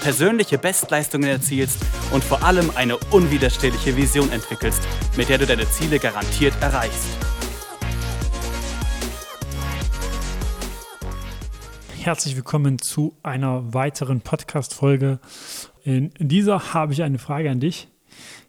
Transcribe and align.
persönliche 0.00 0.58
Bestleistungen 0.58 1.28
erzielst 1.28 1.78
und 2.12 2.22
vor 2.22 2.42
allem 2.42 2.70
eine 2.74 2.96
unwiderstehliche 3.10 3.96
Vision 3.96 4.30
entwickelst, 4.30 4.82
mit 5.16 5.28
der 5.28 5.38
du 5.38 5.46
deine 5.46 5.68
Ziele 5.68 5.98
garantiert 5.98 6.54
erreichst. 6.60 7.08
Herzlich 12.00 12.36
willkommen 12.36 12.78
zu 12.78 13.16
einer 13.22 13.74
weiteren 13.74 14.20
Podcast-Folge. 14.20 15.18
In 15.84 16.10
dieser 16.18 16.72
habe 16.72 16.92
ich 16.92 17.02
eine 17.02 17.18
Frage 17.18 17.50
an 17.50 17.60
dich. 17.60 17.88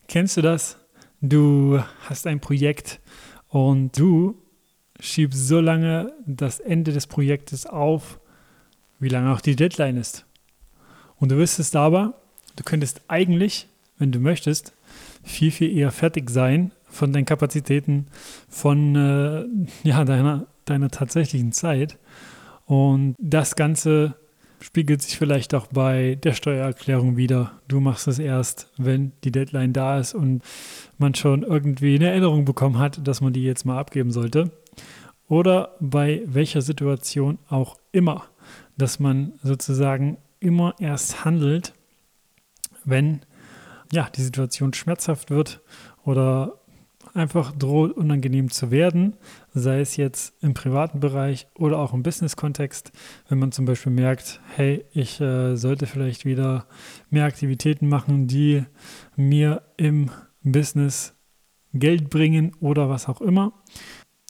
Kennst 0.07 0.37
du 0.37 0.41
das? 0.41 0.77
Du 1.21 1.83
hast 2.07 2.25
ein 2.27 2.39
Projekt 2.39 3.01
und 3.49 3.97
du 3.97 4.41
schiebst 4.99 5.47
so 5.47 5.59
lange 5.59 6.13
das 6.25 6.59
Ende 6.59 6.93
des 6.93 7.07
Projektes 7.07 7.65
auf, 7.65 8.19
wie 8.99 9.09
lange 9.09 9.33
auch 9.33 9.41
die 9.41 9.55
Deadline 9.55 9.97
ist. 9.97 10.25
Und 11.19 11.31
du 11.31 11.37
wüsstest 11.37 11.75
aber, 11.75 12.13
du 12.55 12.63
könntest 12.63 13.01
eigentlich, 13.07 13.67
wenn 13.97 14.11
du 14.11 14.19
möchtest, 14.19 14.73
viel, 15.23 15.51
viel 15.51 15.75
eher 15.75 15.91
fertig 15.91 16.29
sein 16.29 16.71
von 16.89 17.13
deinen 17.13 17.25
Kapazitäten, 17.25 18.07
von 18.47 18.95
äh, 18.95 19.45
ja, 19.87 20.03
deiner, 20.05 20.47
deiner 20.65 20.89
tatsächlichen 20.89 21.51
Zeit. 21.51 21.97
Und 22.65 23.15
das 23.19 23.55
Ganze 23.55 24.15
spiegelt 24.61 25.01
sich 25.01 25.17
vielleicht 25.17 25.53
auch 25.53 25.67
bei 25.67 26.15
der 26.15 26.33
Steuererklärung 26.33 27.17
wieder. 27.17 27.53
Du 27.67 27.79
machst 27.79 28.07
es 28.07 28.19
erst, 28.19 28.69
wenn 28.77 29.13
die 29.23 29.31
Deadline 29.31 29.73
da 29.73 29.99
ist 29.99 30.13
und 30.13 30.41
man 30.97 31.15
schon 31.15 31.43
irgendwie 31.43 31.95
eine 31.95 32.09
Erinnerung 32.09 32.45
bekommen 32.45 32.77
hat, 32.77 33.07
dass 33.07 33.21
man 33.21 33.33
die 33.33 33.43
jetzt 33.43 33.65
mal 33.65 33.79
abgeben 33.79 34.11
sollte. 34.11 34.51
Oder 35.27 35.75
bei 35.79 36.23
welcher 36.25 36.61
Situation 36.61 37.37
auch 37.47 37.77
immer, 37.91 38.25
dass 38.77 38.99
man 38.99 39.33
sozusagen 39.43 40.17
immer 40.39 40.75
erst 40.79 41.25
handelt, 41.25 41.73
wenn 42.85 43.21
ja, 43.91 44.09
die 44.09 44.21
Situation 44.21 44.73
schmerzhaft 44.73 45.31
wird 45.31 45.61
oder 46.03 46.59
einfach 47.13 47.51
droht 47.51 47.91
unangenehm 47.93 48.51
zu 48.51 48.71
werden, 48.71 49.15
sei 49.53 49.81
es 49.81 49.97
jetzt 49.97 50.33
im 50.41 50.53
privaten 50.53 50.99
Bereich 50.99 51.47
oder 51.55 51.79
auch 51.79 51.93
im 51.93 52.03
Business-Kontext, 52.03 52.91
wenn 53.27 53.39
man 53.39 53.51
zum 53.51 53.65
Beispiel 53.65 53.91
merkt, 53.91 54.41
hey, 54.55 54.85
ich 54.91 55.19
äh, 55.19 55.55
sollte 55.55 55.87
vielleicht 55.87 56.25
wieder 56.25 56.67
mehr 57.09 57.25
Aktivitäten 57.25 57.87
machen, 57.87 58.27
die 58.27 58.63
mir 59.15 59.63
im 59.77 60.11
Business 60.43 61.15
Geld 61.73 62.09
bringen 62.09 62.55
oder 62.59 62.89
was 62.89 63.07
auch 63.07 63.21
immer. 63.21 63.53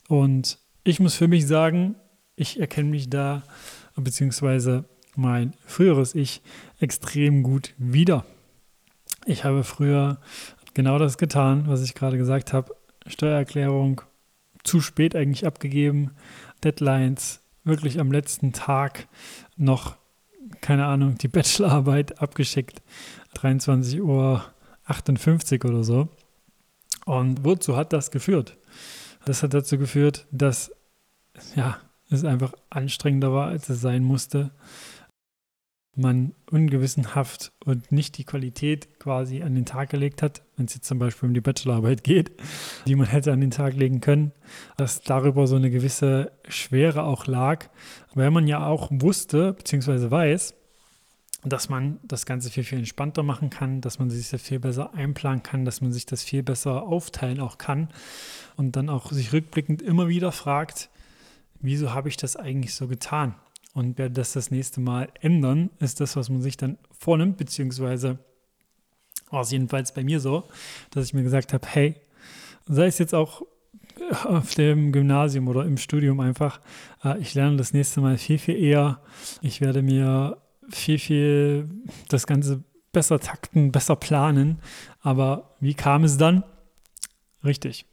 Und 0.08 0.60
ich 0.84 1.00
muss 1.00 1.16
für 1.16 1.28
mich 1.28 1.48
sagen, 1.48 1.96
ich 2.36 2.60
erkenne 2.60 2.90
mich 2.90 3.10
da, 3.10 3.44
beziehungsweise 3.96 4.86
mein 5.20 5.54
früheres 5.66 6.16
Ich 6.16 6.42
extrem 6.80 7.44
gut 7.44 7.74
wieder. 7.78 8.26
Ich 9.26 9.44
habe 9.44 9.64
früher 9.64 10.20
genau 10.74 10.98
das 10.98 11.18
getan, 11.18 11.68
was 11.68 11.84
ich 11.84 11.94
gerade 11.94 12.18
gesagt 12.18 12.54
habe. 12.54 12.76
Steuererklärung 13.06 14.02
zu 14.64 14.82
spät 14.82 15.16
eigentlich 15.16 15.46
abgegeben, 15.46 16.12
Deadlines 16.64 17.42
wirklich 17.64 18.00
am 18.00 18.12
letzten 18.12 18.54
Tag 18.54 19.08
noch, 19.58 19.98
keine 20.62 20.86
Ahnung, 20.86 21.18
die 21.18 21.28
Bachelorarbeit 21.28 22.22
abgeschickt, 22.22 22.82
23 23.36 24.02
Uhr 24.02 24.44
58 24.86 25.64
oder 25.66 25.84
so. 25.84 26.10
Und 27.06 27.44
wozu 27.44 27.76
hat 27.76 27.94
das 27.94 28.12
geführt? 28.12 28.58
Das 29.26 29.44
hat 29.44 29.54
dazu 29.54 29.78
geführt, 29.78 30.28
dass 30.32 30.72
ja, 31.56 31.78
es 32.10 32.26
einfach 32.26 32.54
anstrengender 32.70 33.32
war, 33.34 33.48
als 33.48 33.70
es 33.70 33.82
sein 33.82 34.04
musste 34.04 34.52
man 35.96 36.34
ungewissenhaft 36.50 37.52
und 37.66 37.92
nicht 37.92 38.18
die 38.18 38.24
Qualität 38.24 39.00
quasi 39.00 39.42
an 39.42 39.56
den 39.56 39.66
Tag 39.66 39.90
gelegt 39.90 40.22
hat, 40.22 40.44
wenn 40.56 40.66
es 40.66 40.76
jetzt 40.76 40.88
zum 40.88 41.00
Beispiel 41.00 41.28
um 41.28 41.34
die 41.34 41.42
Bachelorarbeit 41.42 42.04
geht, 42.04 42.32
die 42.86 42.96
man 42.96 43.08
hätte 43.08 43.34
an 43.34 43.42
den 43.42 43.52
Tag 43.52 43.74
legen 43.74 44.02
können, 44.02 44.32
dass 44.78 45.02
darüber 45.02 45.48
so 45.48 45.56
eine 45.56 45.70
gewisse 45.70 46.32
Schwere 46.48 47.04
auch 47.04 47.28
lag, 47.28 47.68
weil 48.14 48.32
man 48.32 48.48
ja 48.48 48.66
auch 48.66 48.90
wusste 48.92 49.54
bzw. 49.54 50.10
weiß, 50.12 50.56
dass 51.44 51.70
man 51.70 52.00
das 52.04 52.26
Ganze 52.26 52.50
viel, 52.50 52.64
viel 52.64 52.80
entspannter 52.80 53.24
machen 53.24 53.50
kann, 53.50 53.82
dass 53.82 54.00
man 54.00 54.10
sich 54.10 54.30
das 54.30 54.42
viel 54.42 54.60
besser 54.60 54.94
einplanen 54.94 55.44
kann, 55.44 55.64
dass 55.64 55.82
man 55.82 55.92
sich 55.92 56.06
das 56.06 56.22
viel 56.22 56.44
besser 56.44 56.84
aufteilen 56.84 57.40
auch 57.40 57.58
kann 57.58 57.90
und 58.58 58.76
dann 58.76 58.90
auch 58.90 59.12
sich 59.12 59.32
rückblickend 59.32 59.82
immer 59.82 60.10
wieder 60.10 60.32
fragt, 60.32 60.90
wieso 61.62 61.94
habe 61.94 62.10
ich 62.10 62.18
das 62.18 62.36
eigentlich 62.36 62.74
so 62.74 62.88
getan? 62.88 63.36
Und 63.80 63.98
werde 63.98 64.16
das 64.16 64.34
das 64.34 64.52
nächste 64.52 64.82
Mal 64.82 65.08
ändern, 65.22 65.70
ist 65.80 66.02
das, 66.02 66.18
was 66.18 66.30
man 66.30 66.42
sich 66.42 66.58
dann 66.58 66.78
vornimmt, 66.92 67.38
beziehungsweise 67.38 68.20
war 69.30 69.42
es 69.42 69.52
jedenfalls 69.52 69.94
bei 69.94 70.04
mir 70.04 70.20
so, 70.20 70.44
dass 70.92 71.06
ich 71.06 71.14
mir 71.14 71.24
gesagt 71.24 71.54
habe, 71.54 71.66
hey, 71.66 71.96
sei 72.68 72.88
es 72.88 72.98
jetzt 72.98 73.16
auch 73.16 73.42
auf 74.26 74.54
dem 74.56 74.92
Gymnasium 74.92 75.48
oder 75.48 75.64
im 75.64 75.78
Studium 75.78 76.20
einfach, 76.20 76.60
äh, 77.06 77.18
ich 77.20 77.34
lerne 77.36 77.56
das 77.56 77.72
nächste 77.72 78.02
Mal 78.02 78.18
viel, 78.18 78.38
viel 78.38 78.58
eher. 78.58 79.00
Ich 79.42 79.62
werde 79.62 79.82
mir 79.82 80.38
viel, 80.70 81.00
viel 81.00 81.70
das 82.10 82.28
Ganze 82.28 82.64
besser 82.92 83.20
takten, 83.20 83.72
besser 83.72 83.96
planen. 83.96 84.60
Aber 85.02 85.56
wie 85.62 85.74
kam 85.74 86.04
es 86.04 86.18
dann? 86.18 86.44
Richtig. 87.46 87.86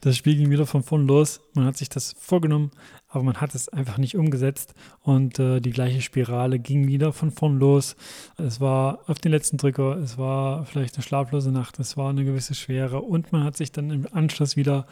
Das 0.00 0.16
Spiel 0.16 0.36
ging 0.36 0.50
wieder 0.50 0.66
von 0.66 0.82
vorn 0.82 1.06
los. 1.06 1.40
Man 1.54 1.64
hat 1.64 1.76
sich 1.76 1.88
das 1.88 2.14
vorgenommen, 2.18 2.70
aber 3.08 3.22
man 3.22 3.40
hat 3.40 3.54
es 3.54 3.68
einfach 3.68 3.98
nicht 3.98 4.16
umgesetzt 4.16 4.74
und 5.00 5.38
äh, 5.38 5.60
die 5.60 5.70
gleiche 5.70 6.02
Spirale 6.02 6.58
ging 6.58 6.86
wieder 6.86 7.12
von 7.12 7.30
vorn 7.30 7.58
los. 7.58 7.96
Es 8.36 8.60
war 8.60 9.00
auf 9.06 9.18
den 9.18 9.32
letzten 9.32 9.56
Drücker, 9.56 9.96
es 9.98 10.18
war 10.18 10.66
vielleicht 10.66 10.96
eine 10.96 11.02
schlaflose 11.02 11.52
Nacht, 11.52 11.78
es 11.78 11.96
war 11.96 12.10
eine 12.10 12.24
gewisse 12.24 12.54
Schwere 12.54 13.00
und 13.00 13.32
man 13.32 13.44
hat 13.44 13.56
sich 13.56 13.72
dann 13.72 13.90
im 13.90 14.06
Anschluss 14.12 14.56
wieder 14.56 14.86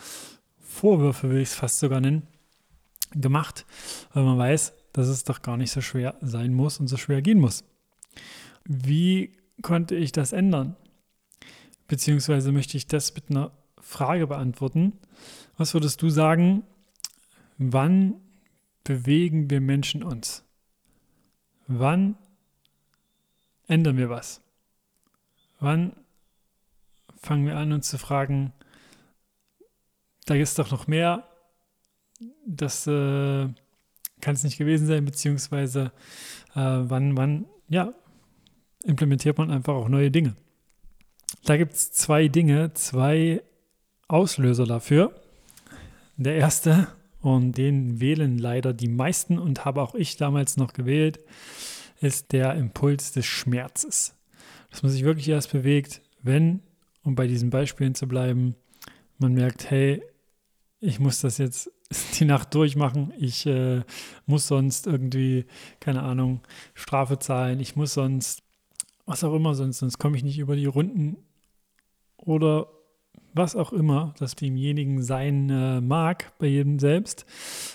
Vorwürfe, 0.58 1.30
will 1.30 1.40
ich 1.40 1.48
es 1.48 1.54
fast 1.54 1.80
sogar 1.80 2.00
nennen, 2.00 2.26
gemacht, 3.14 3.66
weil 4.14 4.24
man 4.24 4.38
weiß, 4.38 4.72
dass 4.92 5.08
es 5.08 5.24
doch 5.24 5.42
gar 5.42 5.56
nicht 5.56 5.70
so 5.70 5.80
schwer 5.80 6.14
sein 6.20 6.54
muss 6.54 6.80
und 6.80 6.88
so 6.88 6.96
schwer 6.96 7.22
gehen 7.22 7.40
muss. 7.40 7.64
Wie 8.64 9.36
konnte 9.62 9.94
ich 9.96 10.12
das 10.12 10.32
ändern? 10.32 10.76
Beziehungsweise 11.88 12.52
möchte 12.52 12.76
ich 12.76 12.86
das 12.86 13.14
mit 13.14 13.30
einer 13.30 13.52
Frage 13.82 14.26
beantworten. 14.26 14.98
Was 15.58 15.74
würdest 15.74 16.00
du 16.00 16.08
sagen, 16.08 16.62
wann 17.58 18.14
bewegen 18.84 19.50
wir 19.50 19.60
Menschen 19.60 20.02
uns? 20.02 20.44
Wann 21.66 22.16
ändern 23.66 23.96
wir 23.98 24.08
was? 24.08 24.40
Wann 25.60 25.92
fangen 27.16 27.46
wir 27.46 27.56
an, 27.56 27.72
uns 27.72 27.88
zu 27.88 27.98
fragen, 27.98 28.52
da 30.26 30.34
ist 30.34 30.58
doch 30.58 30.70
noch 30.70 30.86
mehr, 30.86 31.28
das 32.46 32.86
äh, 32.86 33.48
kann 34.20 34.34
es 34.34 34.44
nicht 34.44 34.58
gewesen 34.58 34.86
sein, 34.86 35.04
beziehungsweise 35.04 35.92
äh, 36.54 36.60
wann, 36.60 37.16
wann, 37.16 37.46
ja, 37.68 37.92
implementiert 38.84 39.38
man 39.38 39.50
einfach 39.50 39.74
auch 39.74 39.88
neue 39.88 40.10
Dinge. 40.10 40.36
Da 41.44 41.56
gibt 41.56 41.72
es 41.72 41.92
zwei 41.92 42.28
Dinge, 42.28 42.72
zwei 42.74 43.42
Auslöser 44.12 44.66
dafür. 44.66 45.12
Der 46.16 46.36
erste 46.36 46.88
und 47.22 47.56
den 47.56 47.98
wählen 47.98 48.38
leider 48.38 48.74
die 48.74 48.88
meisten 48.88 49.38
und 49.38 49.64
habe 49.64 49.80
auch 49.80 49.94
ich 49.94 50.16
damals 50.16 50.58
noch 50.58 50.74
gewählt, 50.74 51.18
ist 52.00 52.32
der 52.32 52.54
Impuls 52.54 53.12
des 53.12 53.24
Schmerzes. 53.24 54.14
Dass 54.70 54.82
man 54.82 54.92
sich 54.92 55.04
wirklich 55.04 55.28
erst 55.28 55.50
bewegt, 55.50 56.02
wenn, 56.22 56.60
um 57.02 57.14
bei 57.14 57.26
diesen 57.26 57.48
Beispielen 57.48 57.94
zu 57.94 58.06
bleiben, 58.06 58.54
man 59.18 59.32
merkt, 59.32 59.70
hey, 59.70 60.02
ich 60.80 61.00
muss 61.00 61.20
das 61.20 61.38
jetzt 61.38 61.70
die 62.18 62.26
Nacht 62.26 62.54
durchmachen, 62.54 63.14
ich 63.18 63.46
äh, 63.46 63.82
muss 64.26 64.46
sonst 64.46 64.86
irgendwie, 64.86 65.46
keine 65.80 66.02
Ahnung, 66.02 66.40
Strafe 66.74 67.18
zahlen, 67.18 67.60
ich 67.60 67.76
muss 67.76 67.94
sonst, 67.94 68.42
was 69.06 69.24
auch 69.24 69.34
immer, 69.34 69.54
sonst, 69.54 69.78
sonst 69.78 69.98
komme 69.98 70.16
ich 70.18 70.22
nicht 70.22 70.38
über 70.38 70.56
die 70.56 70.66
Runden 70.66 71.16
oder 72.16 72.68
was 73.34 73.56
auch 73.56 73.72
immer 73.72 74.14
das 74.18 74.34
demjenigen 74.34 75.02
sein 75.02 75.50
äh, 75.50 75.80
mag, 75.80 76.32
bei 76.38 76.46
jedem 76.46 76.78
selbst, 76.78 77.24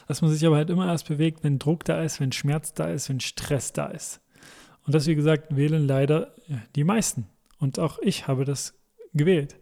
dass 0.07 0.21
man 0.21 0.31
sich 0.31 0.45
aber 0.45 0.57
halt 0.57 0.69
immer 0.69 0.87
erst 0.87 1.07
bewegt, 1.07 1.43
wenn 1.43 1.59
Druck 1.59 1.85
da 1.85 2.01
ist, 2.01 2.19
wenn 2.19 2.31
Schmerz 2.31 2.73
da 2.73 2.89
ist, 2.89 3.09
wenn 3.09 3.19
Stress 3.19 3.73
da 3.73 3.87
ist. 3.87 4.21
Und 4.85 4.93
das, 4.93 5.07
wie 5.07 5.15
gesagt, 5.15 5.55
wählen 5.55 5.85
leider 5.85 6.33
die 6.75 6.83
meisten. 6.83 7.27
Und 7.59 7.79
auch 7.79 7.99
ich 7.99 8.27
habe 8.27 8.45
das 8.45 8.73
gewählt. 9.13 9.57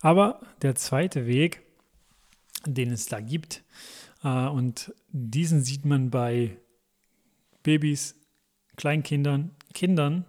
Aber 0.00 0.40
der 0.62 0.74
zweite 0.74 1.26
Weg, 1.26 1.62
den 2.64 2.90
es 2.90 3.06
da 3.06 3.20
gibt, 3.20 3.62
äh, 4.22 4.46
und 4.46 4.94
diesen 5.08 5.62
sieht 5.62 5.84
man 5.84 6.10
bei 6.10 6.56
Babys, 7.62 8.16
Kleinkindern, 8.76 9.50
Kindern, 9.74 10.24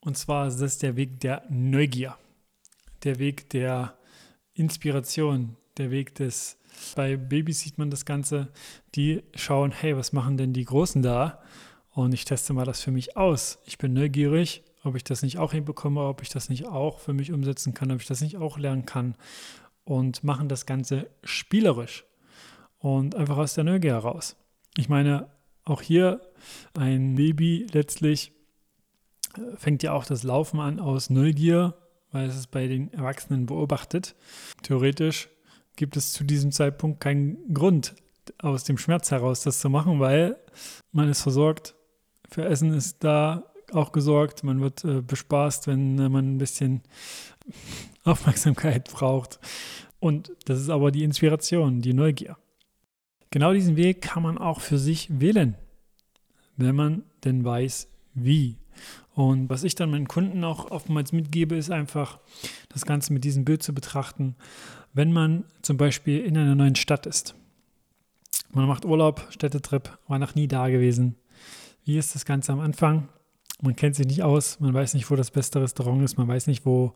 und 0.00 0.16
zwar 0.18 0.48
ist 0.48 0.60
das 0.60 0.78
der 0.78 0.96
Weg 0.96 1.20
der 1.20 1.42
Neugier, 1.48 2.16
der 3.06 3.18
Weg 3.18 3.48
der 3.50 3.96
Inspiration, 4.54 5.56
der 5.78 5.90
Weg 5.90 6.14
des, 6.16 6.58
bei 6.94 7.16
Babys 7.16 7.60
sieht 7.60 7.78
man 7.78 7.90
das 7.90 8.04
Ganze, 8.04 8.48
die 8.94 9.22
schauen, 9.34 9.70
hey, 9.70 9.96
was 9.96 10.12
machen 10.12 10.36
denn 10.36 10.52
die 10.52 10.64
Großen 10.64 11.02
da? 11.02 11.40
Und 11.90 12.12
ich 12.12 12.24
teste 12.24 12.52
mal 12.52 12.66
das 12.66 12.82
für 12.82 12.90
mich 12.90 13.16
aus. 13.16 13.58
Ich 13.64 13.78
bin 13.78 13.94
neugierig, 13.94 14.64
ob 14.82 14.96
ich 14.96 15.04
das 15.04 15.22
nicht 15.22 15.38
auch 15.38 15.52
hinbekomme, 15.52 16.02
ob 16.02 16.20
ich 16.20 16.28
das 16.28 16.48
nicht 16.48 16.66
auch 16.66 16.98
für 16.98 17.14
mich 17.14 17.32
umsetzen 17.32 17.74
kann, 17.74 17.90
ob 17.90 18.00
ich 18.00 18.06
das 18.06 18.20
nicht 18.20 18.36
auch 18.36 18.58
lernen 18.58 18.84
kann. 18.84 19.14
Und 19.84 20.24
machen 20.24 20.48
das 20.48 20.66
Ganze 20.66 21.08
spielerisch 21.22 22.04
und 22.78 23.14
einfach 23.14 23.36
aus 23.36 23.54
der 23.54 23.64
Neugier 23.64 23.92
heraus. 23.92 24.36
Ich 24.76 24.88
meine, 24.88 25.30
auch 25.64 25.80
hier 25.80 26.20
ein 26.74 27.14
Baby 27.14 27.66
letztlich 27.70 28.32
äh, 29.36 29.56
fängt 29.56 29.82
ja 29.84 29.92
auch 29.92 30.04
das 30.04 30.24
Laufen 30.24 30.60
an 30.60 30.80
aus 30.80 31.08
Neugier, 31.08 31.74
weil 32.12 32.28
es 32.28 32.36
es 32.36 32.46
bei 32.46 32.66
den 32.66 32.92
Erwachsenen 32.92 33.46
beobachtet. 33.46 34.14
Theoretisch 34.62 35.28
gibt 35.76 35.96
es 35.96 36.12
zu 36.12 36.24
diesem 36.24 36.52
Zeitpunkt 36.52 37.00
keinen 37.00 37.52
Grund, 37.52 37.94
aus 38.38 38.64
dem 38.64 38.78
Schmerz 38.78 39.10
heraus 39.10 39.42
das 39.42 39.60
zu 39.60 39.70
machen, 39.70 40.00
weil 40.00 40.36
man 40.92 41.08
ist 41.08 41.22
versorgt, 41.22 41.74
für 42.30 42.44
Essen 42.44 42.72
ist 42.72 43.04
da 43.04 43.44
auch 43.72 43.92
gesorgt, 43.92 44.44
man 44.44 44.60
wird 44.60 44.84
äh, 44.84 45.00
bespaßt, 45.00 45.66
wenn 45.66 45.98
äh, 45.98 46.08
man 46.08 46.34
ein 46.34 46.38
bisschen 46.38 46.82
Aufmerksamkeit 48.04 48.90
braucht. 48.90 49.38
Und 49.98 50.32
das 50.44 50.60
ist 50.60 50.70
aber 50.70 50.90
die 50.90 51.04
Inspiration, 51.04 51.80
die 51.80 51.94
Neugier. 51.94 52.36
Genau 53.30 53.52
diesen 53.52 53.76
Weg 53.76 54.02
kann 54.02 54.22
man 54.22 54.38
auch 54.38 54.60
für 54.60 54.78
sich 54.78 55.20
wählen, 55.20 55.56
wenn 56.56 56.76
man 56.76 57.02
denn 57.24 57.44
weiß, 57.44 57.88
wie. 58.14 58.56
Und 59.16 59.48
was 59.48 59.64
ich 59.64 59.74
dann 59.74 59.90
meinen 59.90 60.08
Kunden 60.08 60.44
auch 60.44 60.70
oftmals 60.70 61.10
mitgebe, 61.10 61.56
ist 61.56 61.70
einfach 61.70 62.20
das 62.68 62.84
Ganze 62.84 63.14
mit 63.14 63.24
diesem 63.24 63.46
Bild 63.46 63.62
zu 63.62 63.72
betrachten, 63.72 64.36
wenn 64.92 65.10
man 65.10 65.44
zum 65.62 65.78
Beispiel 65.78 66.20
in 66.20 66.36
einer 66.36 66.54
neuen 66.54 66.76
Stadt 66.76 67.06
ist. 67.06 67.34
Man 68.52 68.68
macht 68.68 68.84
Urlaub, 68.84 69.26
Städtetrip, 69.30 69.98
war 70.06 70.18
noch 70.18 70.34
nie 70.34 70.48
da 70.48 70.68
gewesen. 70.68 71.16
Wie 71.86 71.96
ist 71.96 72.14
das 72.14 72.26
Ganze 72.26 72.52
am 72.52 72.60
Anfang? 72.60 73.08
Man 73.62 73.74
kennt 73.74 73.96
sich 73.96 74.06
nicht 74.06 74.22
aus, 74.22 74.60
man 74.60 74.74
weiß 74.74 74.92
nicht, 74.92 75.10
wo 75.10 75.16
das 75.16 75.30
beste 75.30 75.62
Restaurant 75.62 76.02
ist, 76.02 76.18
man 76.18 76.28
weiß 76.28 76.46
nicht, 76.46 76.66
wo 76.66 76.94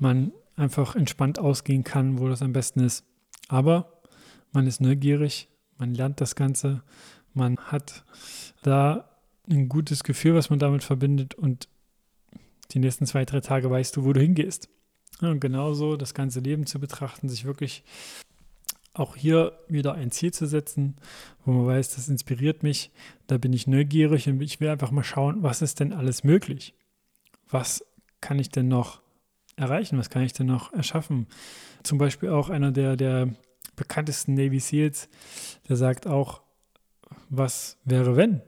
man 0.00 0.32
einfach 0.56 0.96
entspannt 0.96 1.38
ausgehen 1.38 1.84
kann, 1.84 2.18
wo 2.18 2.28
das 2.28 2.42
am 2.42 2.52
besten 2.52 2.80
ist. 2.80 3.04
Aber 3.46 4.00
man 4.50 4.66
ist 4.66 4.80
neugierig, 4.80 5.48
man 5.76 5.94
lernt 5.94 6.20
das 6.20 6.34
Ganze, 6.34 6.82
man 7.32 7.58
hat 7.58 8.04
da 8.62 9.08
ein 9.48 9.68
gutes 9.68 10.04
Gefühl, 10.04 10.34
was 10.34 10.50
man 10.50 10.58
damit 10.58 10.84
verbindet 10.84 11.34
und 11.34 11.68
die 12.72 12.78
nächsten 12.78 13.06
zwei, 13.06 13.24
drei 13.24 13.40
Tage 13.40 13.70
weißt 13.70 13.96
du, 13.96 14.04
wo 14.04 14.12
du 14.12 14.20
hingehst. 14.20 14.68
und 15.20 15.40
genauso 15.40 15.96
das 15.96 16.14
ganze 16.14 16.40
Leben 16.40 16.66
zu 16.66 16.78
betrachten, 16.78 17.28
sich 17.28 17.44
wirklich 17.44 17.82
auch 18.92 19.16
hier 19.16 19.58
wieder 19.68 19.94
ein 19.94 20.10
Ziel 20.10 20.32
zu 20.32 20.46
setzen, 20.46 20.96
wo 21.44 21.52
man 21.52 21.66
weiß, 21.66 21.94
das 21.94 22.08
inspiriert 22.08 22.62
mich, 22.62 22.90
da 23.26 23.38
bin 23.38 23.52
ich 23.52 23.66
neugierig 23.66 24.28
und 24.28 24.40
ich 24.40 24.60
will 24.60 24.68
einfach 24.68 24.90
mal 24.90 25.04
schauen, 25.04 25.42
was 25.42 25.62
ist 25.62 25.80
denn 25.80 25.92
alles 25.92 26.24
möglich? 26.24 26.74
Was 27.48 27.84
kann 28.20 28.38
ich 28.38 28.50
denn 28.50 28.68
noch 28.68 29.00
erreichen? 29.56 29.98
Was 29.98 30.10
kann 30.10 30.22
ich 30.22 30.32
denn 30.32 30.46
noch 30.46 30.72
erschaffen? 30.72 31.26
Zum 31.82 31.98
Beispiel 31.98 32.30
auch 32.30 32.50
einer 32.50 32.72
der, 32.72 32.96
der 32.96 33.34
bekanntesten 33.76 34.34
Navy 34.34 34.60
SEALs, 34.60 35.08
der 35.68 35.76
sagt 35.76 36.06
auch, 36.06 36.42
was 37.28 37.78
wäre 37.84 38.16
wenn? 38.16 38.42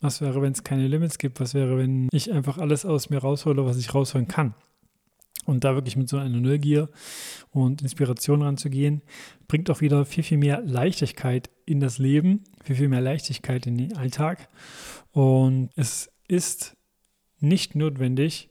Was 0.00 0.20
wäre, 0.20 0.42
wenn 0.42 0.52
es 0.52 0.64
keine 0.64 0.86
Limits 0.88 1.18
gibt? 1.18 1.40
Was 1.40 1.54
wäre, 1.54 1.78
wenn 1.78 2.08
ich 2.12 2.32
einfach 2.32 2.58
alles 2.58 2.84
aus 2.84 3.10
mir 3.10 3.18
raushole, 3.18 3.64
was 3.64 3.78
ich 3.78 3.94
rausholen 3.94 4.28
kann? 4.28 4.54
Und 5.46 5.62
da 5.64 5.74
wirklich 5.74 5.96
mit 5.96 6.08
so 6.08 6.18
einer 6.18 6.40
Neugier 6.40 6.90
und 7.50 7.80
Inspiration 7.82 8.42
ranzugehen, 8.42 9.02
bringt 9.46 9.70
auch 9.70 9.80
wieder 9.80 10.04
viel, 10.04 10.24
viel 10.24 10.38
mehr 10.38 10.60
Leichtigkeit 10.62 11.50
in 11.64 11.78
das 11.78 11.98
Leben, 11.98 12.42
viel, 12.64 12.76
viel 12.76 12.88
mehr 12.88 13.00
Leichtigkeit 13.00 13.66
in 13.66 13.78
den 13.78 13.96
Alltag. 13.96 14.48
Und 15.12 15.70
es 15.76 16.10
ist 16.26 16.76
nicht 17.38 17.76
notwendig, 17.76 18.50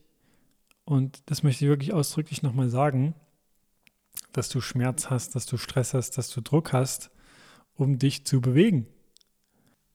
und 0.85 1.23
das 1.25 1.43
möchte 1.43 1.65
ich 1.65 1.69
wirklich 1.69 1.93
ausdrücklich 1.93 2.43
nochmal 2.43 2.69
sagen, 2.69 3.15
dass 4.31 4.49
du 4.49 4.61
Schmerz 4.61 5.09
hast, 5.09 5.35
dass 5.35 5.45
du 5.47 5.57
Stress 5.57 5.93
hast, 5.93 6.11
dass 6.11 6.29
du 6.29 6.41
Druck 6.41 6.73
hast, 6.73 7.09
um 7.73 7.97
dich 7.97 8.25
zu 8.25 8.39
bewegen. 8.39 8.87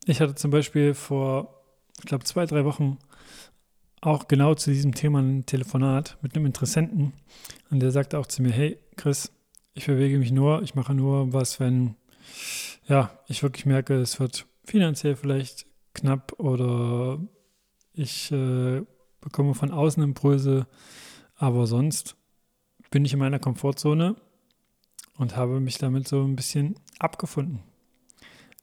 Ich 0.07 0.21
hatte 0.21 0.35
zum 0.35 0.51
Beispiel 0.51 0.95
vor, 0.95 1.63
ich 1.99 2.07
glaube, 2.07 2.25
zwei, 2.25 2.47
drei 2.47 2.65
Wochen 2.65 2.99
auch 4.01 4.29
genau 4.29 4.55
zu 4.55 4.71
diesem 4.71 4.95
Thema 4.95 5.21
ein 5.21 5.45
Telefonat 5.45 6.17
mit 6.23 6.35
einem 6.35 6.47
Interessenten 6.47 7.13
und 7.71 7.81
der 7.81 7.91
sagte 7.91 8.19
auch 8.19 8.27
zu 8.27 8.43
mir, 8.43 8.51
hey 8.51 8.79
Chris, 8.97 9.31
ich 9.75 9.87
bewege 9.87 10.19
mich 10.19 10.33
nur, 10.33 10.63
ich 10.63 10.75
mache 10.75 10.95
nur 10.95 11.33
was, 11.33 11.61
wenn 11.61 11.97
ja, 12.89 13.11
ich 13.29 13.43
wirklich 13.43 13.67
merke, 13.67 13.95
es 13.95 14.19
wird 14.19 14.47
finanziell 14.65 15.17
vielleicht 15.17 15.67
knapp 15.95 16.33
oder 16.39 17.19
ich 17.93 18.33
äh, 18.33 18.83
bekomme 19.21 19.55
von 19.55 19.71
außen 19.71 20.03
Impulse, 20.03 20.67
aber 21.37 21.67
sonst 21.67 22.17
bin 22.91 23.05
ich 23.05 23.13
in 23.13 23.19
meiner 23.19 23.39
Komfortzone 23.39 24.17
und 25.19 25.37
habe 25.37 25.61
mich 25.61 25.79
damit 25.79 26.09
so 26.09 26.25
ein 26.25 26.37
bisschen 26.37 26.75
abgefunden. 26.99 27.61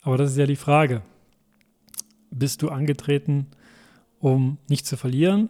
Aber 0.01 0.17
das 0.17 0.31
ist 0.31 0.37
ja 0.37 0.45
die 0.45 0.55
Frage. 0.55 1.03
Bist 2.37 2.61
du 2.61 2.69
angetreten, 2.69 3.47
um 4.19 4.57
nicht 4.69 4.85
zu 4.85 4.97
verlieren 4.97 5.49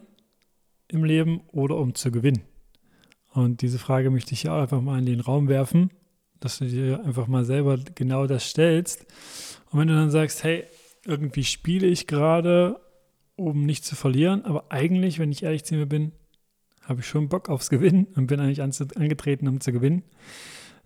im 0.88 1.04
Leben 1.04 1.42
oder 1.52 1.76
um 1.76 1.94
zu 1.94 2.10
gewinnen? 2.10 2.42
Und 3.32 3.62
diese 3.62 3.78
Frage 3.78 4.10
möchte 4.10 4.32
ich 4.32 4.44
ja 4.44 4.60
einfach 4.60 4.80
mal 4.80 4.98
in 4.98 5.06
den 5.06 5.20
Raum 5.20 5.48
werfen, 5.48 5.90
dass 6.40 6.58
du 6.58 6.66
dir 6.66 7.04
einfach 7.04 7.26
mal 7.26 7.44
selber 7.44 7.78
genau 7.94 8.26
das 8.26 8.48
stellst. 8.48 9.06
Und 9.70 9.80
wenn 9.80 9.88
du 9.88 9.94
dann 9.94 10.10
sagst, 10.10 10.44
hey, 10.44 10.64
irgendwie 11.04 11.44
spiele 11.44 11.86
ich 11.86 12.06
gerade, 12.06 12.80
um 13.36 13.64
nicht 13.64 13.84
zu 13.84 13.96
verlieren, 13.96 14.44
aber 14.44 14.72
eigentlich, 14.72 15.18
wenn 15.18 15.30
ich 15.30 15.42
ehrlich 15.42 15.64
zu 15.64 15.74
mir 15.74 15.86
bin, 15.86 16.12
habe 16.82 17.00
ich 17.00 17.06
schon 17.06 17.28
Bock 17.28 17.48
aufs 17.48 17.70
Gewinnen 17.70 18.06
und 18.16 18.26
bin 18.26 18.40
eigentlich 18.40 18.62
angetreten, 18.62 19.46
um 19.46 19.60
zu 19.60 19.72
gewinnen, 19.72 20.02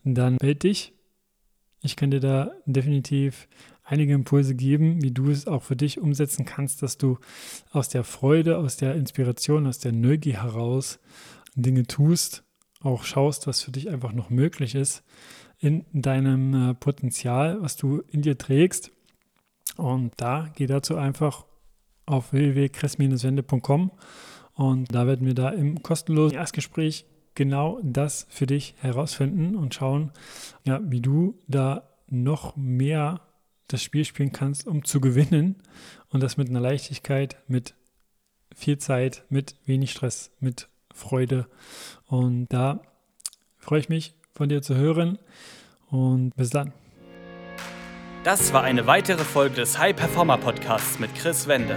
dann 0.05 0.37
melde 0.41 0.69
dich. 0.69 0.93
Ich 1.83 1.97
kann 1.97 2.11
dir 2.11 2.21
da 2.21 2.53
definitiv 2.65 3.49
einige 3.85 4.15
Impulse 4.15 4.55
geben, 4.55 5.03
wie 5.03 5.11
du 5.11 5.31
es 5.31 5.47
auch 5.47 5.63
für 5.63 5.77
dich 5.77 6.01
umsetzen 6.01 6.45
kannst, 6.45 6.83
dass 6.83 6.97
du 6.97 7.19
aus 7.73 7.89
der 7.89 8.05
Freude, 8.05 8.59
aus 8.59 8.77
der 8.77 8.95
Inspiration, 8.95 9.67
aus 9.67 9.79
der 9.79 9.93
Neugier 9.93 10.43
heraus 10.43 11.01
Dinge 11.55 11.87
tust, 11.87 12.45
auch 12.81 13.05
schaust, 13.05 13.47
was 13.47 13.63
für 13.63 13.73
dich 13.73 13.91
einfach 13.91 14.13
noch 14.13 14.31
möglich 14.31 14.75
ist 14.75 15.03
in 15.59 15.85
deinem 15.93 16.71
äh, 16.71 16.75
Potenzial, 16.75 17.61
was 17.61 17.77
du 17.77 18.03
in 18.11 18.23
dir 18.23 18.39
trägst. 18.39 18.91
Und 19.77 20.13
da 20.17 20.51
geh 20.55 20.67
dazu 20.67 20.97
einfach 20.97 21.45
auf 22.07 22.33
www.chris-wende.com 22.33 23.93
und 24.55 24.95
da 24.95 25.07
werden 25.07 25.27
wir 25.27 25.35
da 25.35 25.51
im 25.51 25.83
kostenlosen 25.83 26.37
Erstgespräch 26.37 27.07
genau 27.35 27.81
das 27.83 28.27
für 28.29 28.47
dich 28.47 28.75
herausfinden 28.79 29.57
und 29.57 29.75
schauen, 29.75 30.13
ja, 30.65 30.81
wie 30.83 31.01
du 31.01 31.39
da 31.49 31.89
noch 32.09 32.57
mehr 32.57 33.21
das 33.69 33.83
Spiel 33.83 34.05
spielen 34.05 34.33
kannst, 34.33 34.67
um 34.67 34.85
zu 34.85 35.01
gewinnen 35.01 35.57
und 36.11 36.23
das 36.23 36.37
mit 36.37 36.49
einer 36.49 36.61
Leichtigkeit, 36.61 37.37
mit 37.49 37.75
viel 38.55 38.79
Zeit, 38.79 39.25
mit 39.31 39.57
wenig 39.65 39.93
Stress, 39.93 40.31
mit 40.41 40.69
Freude. 40.93 41.47
Und 42.07 42.49
da 42.53 42.83
freue 43.59 43.81
ich 43.81 43.89
mich 43.89 44.15
von 44.35 44.49
dir 44.49 44.63
zu 44.63 44.75
hören 44.75 45.19
und 45.89 46.35
bis 46.37 46.51
dann. 46.51 46.73
Das 48.25 48.53
war 48.53 48.63
eine 48.63 48.87
weitere 48.87 49.25
Folge 49.25 49.57
des 49.57 49.79
High 49.79 49.97
Performer 49.97 50.39
Podcasts 50.39 50.99
mit 50.99 51.15
Chris 51.15 51.49
Wende. 51.49 51.77